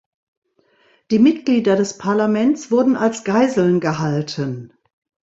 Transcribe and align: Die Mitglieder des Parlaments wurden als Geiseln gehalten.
Die 1.11 1.19
Mitglieder 1.19 1.75
des 1.75 1.99
Parlaments 1.99 2.71
wurden 2.71 2.95
als 2.95 3.23
Geiseln 3.23 3.79
gehalten. 3.79 4.73